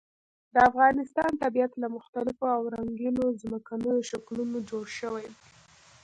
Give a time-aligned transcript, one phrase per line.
[0.53, 5.41] د افغانستان طبیعت له مختلفو او رنګینو ځمکنیو شکلونو جوړ شوی دی.